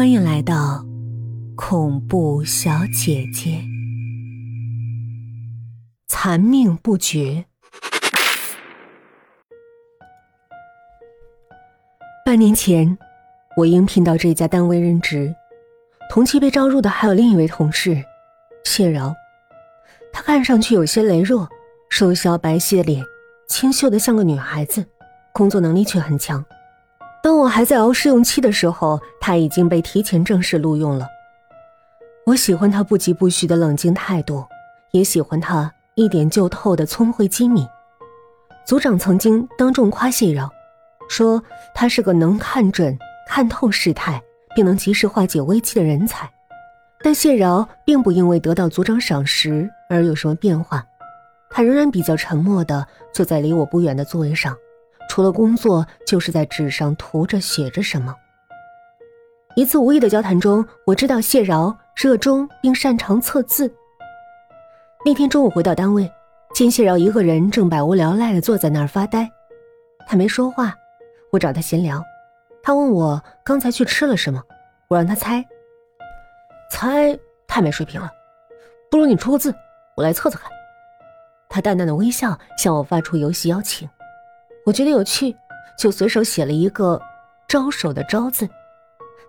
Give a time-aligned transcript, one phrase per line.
[0.00, 0.82] 欢迎来到
[1.54, 3.60] 恐怖小姐姐。
[6.08, 7.44] 残命不绝。
[12.24, 12.96] 半年前，
[13.58, 15.34] 我应聘到这家单位任职，
[16.08, 18.02] 同期被招入的还有另一位同事
[18.64, 19.14] 谢饶。
[20.10, 21.46] 她看上去有些羸弱，
[21.90, 23.04] 瘦削白皙的脸，
[23.46, 24.82] 清秀的像个女孩子，
[25.34, 26.42] 工作能力却很强。
[27.22, 31.06] 当我还在熬试用期的时候，他已经被提前正式录用了。
[32.26, 34.44] 我喜欢他不疾不徐的冷静态度，
[34.92, 37.66] 也喜欢他一点就透的聪慧机敏。
[38.64, 40.50] 组长曾经当众夸谢饶，
[41.08, 41.42] 说
[41.74, 42.96] 他是个能看准、
[43.26, 44.22] 看透事态，
[44.54, 46.30] 并能及时化解危机的人才。
[47.02, 50.86] 但谢饶并不因为得到组长赏识而有什么变化，
[51.48, 54.54] 他仍然比较沉默地坐在离我不远的座位上。
[55.08, 58.14] 除了工作，就是在纸上涂着写着什么。
[59.60, 63.70] 一次无意的交谈中，我知道谢饶热衷并擅长测字。
[65.04, 66.10] 那天中午回到单位，
[66.54, 69.30] 见谢饶一个人正百无聊赖的坐在那儿发呆，
[70.06, 70.74] 他没说话。
[71.30, 72.02] 我找他闲聊，
[72.62, 74.42] 他问我刚才去吃了什么，
[74.88, 75.44] 我让他猜，
[76.70, 77.14] 猜
[77.46, 78.10] 太没水平了，
[78.90, 79.54] 不如你出个字，
[79.94, 80.50] 我来测测看。
[81.50, 83.86] 他淡淡的微笑向我发出游戏邀请。
[84.64, 85.36] 我觉得有趣，
[85.78, 86.98] 就随手写了一个
[87.46, 88.48] “招手”的“招”字。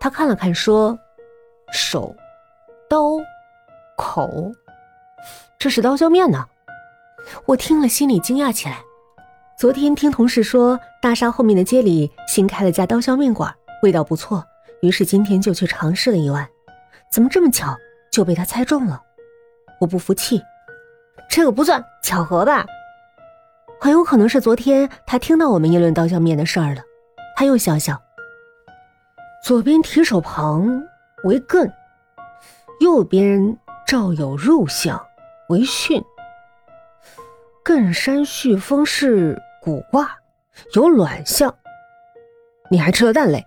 [0.00, 0.98] 他看了看，说
[1.72, 2.14] ：“手，
[2.88, 3.18] 刀，
[3.96, 4.52] 口，
[5.58, 6.44] 这是刀削面呢。”
[7.46, 8.78] 我听了，心里惊讶起来。
[9.58, 14.44] 昨天听同事说，大厦后面的街里新开了家刀削面馆，味道不错，
[14.82, 16.48] 于是今天就去尝试了一碗。
[17.10, 17.76] 怎么这么巧，
[18.12, 19.02] 就被他猜中了？
[19.80, 20.40] 我不服气，
[21.28, 22.64] 这个不算巧合吧？
[23.80, 26.82] 很有可能是昨天他听到我们议论刀削面的事儿了，
[27.36, 28.00] 他又笑笑。
[29.42, 30.82] 左边提手旁
[31.24, 31.70] 为艮，
[32.80, 35.00] 右边照有肉相
[35.48, 36.02] 为巽。
[37.64, 40.16] 艮山巽风是古卦，
[40.74, 41.54] 有卵象。
[42.70, 43.44] 你还吃了蛋嘞？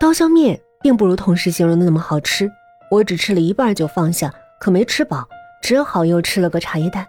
[0.00, 2.50] 刀削面并不如同事形容的那么好吃，
[2.90, 5.26] 我只吃了一半就放下，可没吃饱，
[5.62, 7.06] 只好又吃了个茶叶蛋。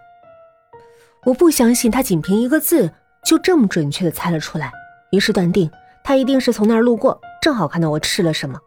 [1.24, 2.90] 我不相信他仅凭一个字
[3.24, 4.72] 就这么准确的猜了出来，
[5.10, 5.70] 于是断定
[6.04, 8.58] 他一定是从那儿路过，正好看到我吃了什么。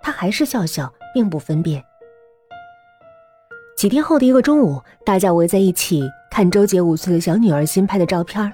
[0.00, 1.84] 他还是笑笑，并不分辨。
[3.76, 8.50] 几天后的一个中午，大家围在一起看周姐五岁的小女儿新拍的照片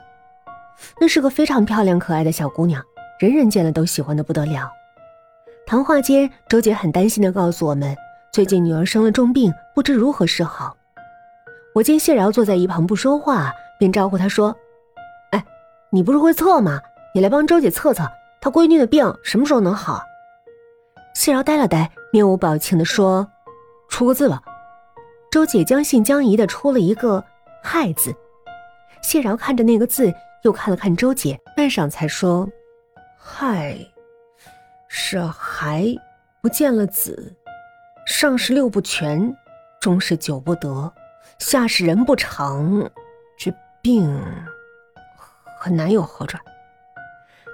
[1.00, 2.82] 那是个非常漂亮可爱的小姑娘，
[3.20, 4.69] 人人见了都喜欢的不得了。
[5.64, 7.97] 谈话间，周姐很担心的告诉我们，
[8.32, 10.76] 最近女儿生了重病，不知如何是好。
[11.76, 14.52] 我见谢饶坐在一旁不说话，便招呼他说
[15.31, 15.44] ：“哎，
[15.91, 16.81] 你不是会测吗？
[17.14, 18.02] 你来帮周姐测测，
[18.40, 20.02] 他闺女的病什么时候能好？”
[21.14, 23.28] 谢饶呆了呆，面无表情地说
[23.88, 24.42] ：“出个字吧。”
[25.30, 27.24] 周姐将信将疑地出了一个
[27.62, 28.14] “亥”字。
[29.02, 30.12] 谢饶看着那个字，
[30.42, 32.48] 又看了看周姐，半晌才说
[33.16, 33.76] ：“亥，
[34.88, 35.86] 是还
[36.42, 37.36] 不见了子，
[38.06, 39.34] 上是六不全，
[39.80, 40.92] 中是九不得。”
[41.38, 42.90] 下是人不长，
[43.38, 44.22] 这病
[45.58, 46.42] 很难有好转。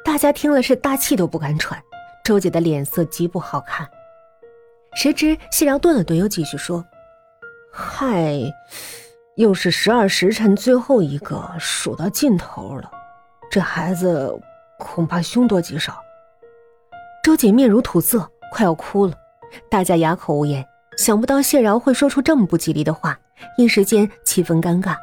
[0.07, 1.83] 大家听了是大气都不敢喘，
[2.25, 3.85] 周姐的脸色极不好看。
[4.95, 6.83] 谁知谢饶顿了顿，又继续说
[7.75, 8.41] ：“嗨，
[9.35, 12.89] 又是十二时辰最后一个，数到尽头了。
[13.51, 14.33] 这孩子
[14.79, 16.01] 恐怕凶多吉少。”
[17.25, 19.15] 周姐面如土色，快要哭了。
[19.69, 20.65] 大家哑口无言，
[20.97, 23.19] 想不到谢饶会说出这么不吉利的话。
[23.59, 24.97] 一时间气氛尴尬，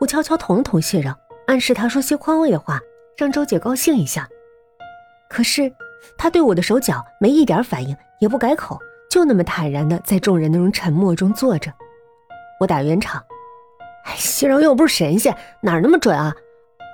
[0.00, 1.16] 我悄悄捅了捅谢饶，
[1.46, 2.78] 暗示他说些宽慰的话，
[3.16, 4.28] 让周姐高兴一下。
[5.34, 5.72] 可是
[6.16, 8.78] 他对我的手脚没一点反应，也不改口，
[9.10, 11.72] 就那么坦然的在众人那种沉默中坐着。
[12.60, 13.20] 我打圆场
[14.06, 16.32] ：“哎，谢饶又不是神仙，哪那么准啊？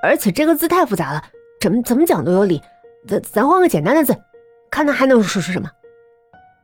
[0.03, 1.23] 而且这个字太复杂了，
[1.61, 2.63] 怎么怎么讲都有理。
[3.07, 4.17] 咱咱换个简单的字，
[4.71, 5.71] 看他还能说出什么。”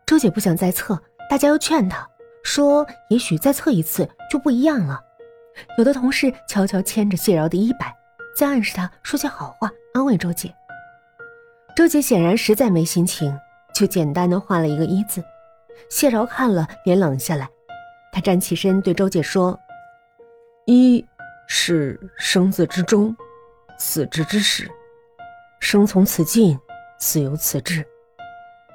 [0.06, 0.98] 周姐不想再测，
[1.28, 2.08] 大家又劝她。
[2.42, 4.98] 说：“也许再测一次就不一样了。”
[5.76, 7.94] 有的同事悄悄牵着谢饶的衣摆，
[8.34, 10.54] 在暗示他说些好话，安慰周姐。
[11.76, 13.38] 周姐显然实在没心情，
[13.74, 15.22] 就简单的画了一个“一”字。
[15.90, 17.46] 谢饶看了，脸冷下来。
[18.10, 19.60] 他站起身对周姐说
[20.64, 21.04] ：“一
[21.46, 23.14] 是生字之中，
[23.78, 24.66] 死之之始，
[25.60, 26.58] 生从此尽，
[26.98, 27.86] 死由此至。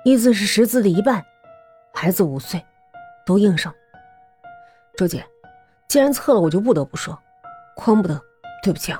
[0.06, 1.26] 一字是十字的一半，
[1.96, 2.64] 孩子五岁。”
[3.26, 3.74] 都应上，
[4.96, 5.26] 周姐，
[5.88, 7.18] 既然测了，我就不得不说，
[7.76, 8.22] 匡不得，
[8.62, 9.00] 对不起啊。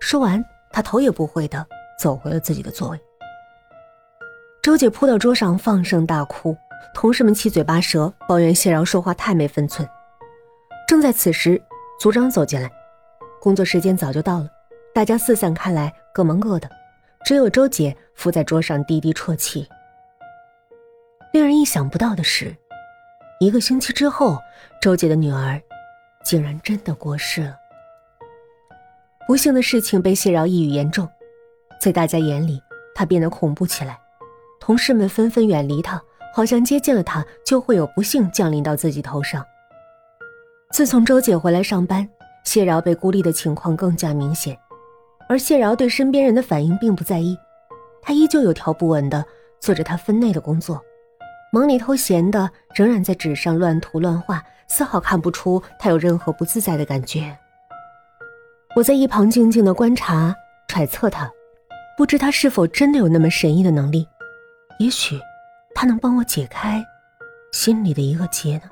[0.00, 1.66] 说完，他头也不回的
[1.98, 2.98] 走回了自己的座位。
[4.62, 6.56] 周姐扑到桌上放声大哭，
[6.92, 9.88] 同事们七嘴八舌抱怨谢饶说话太没分寸。
[10.86, 11.60] 正在此时，
[12.00, 12.70] 组长走进来，
[13.40, 14.48] 工作时间早就到了，
[14.94, 16.68] 大家四散开来，各忙各的，
[17.24, 19.66] 只有周姐伏在桌上低低啜泣。
[21.32, 22.54] 令人意想不到的是，
[23.40, 24.38] 一个星期之后，
[24.82, 25.60] 周姐的女儿
[26.24, 27.56] 竟然真的过世了。
[29.26, 31.08] 不幸的事情被谢饶一语言中，
[31.80, 32.60] 在大家眼里，
[32.94, 33.98] 他变得恐怖起来。
[34.68, 35.98] 同事们纷纷远离他，
[36.30, 39.42] 好像接近了他就会有不幸降临到自己头上。
[40.70, 42.06] 自从周姐回来上班，
[42.44, 44.54] 谢饶被孤立的情况更加明显，
[45.26, 47.34] 而谢饶对身边人的反应并不在意，
[48.02, 49.24] 他依旧有条不紊地
[49.58, 50.78] 做着他分内的工作，
[51.50, 57.34] 忙里偷闲的仍然在纸上乱涂乱画，丝毫看不出他有任何不自在的感觉。
[58.76, 60.36] 我在一旁静静的观察
[60.68, 61.32] 揣测他，
[61.96, 64.06] 不知他是否真的有那么神异的能力。
[64.78, 65.20] 也许，
[65.74, 66.84] 他能帮我解开
[67.52, 68.64] 心里的一个结呢。